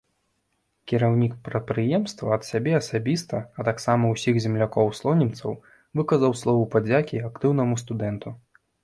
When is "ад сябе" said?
2.37-2.73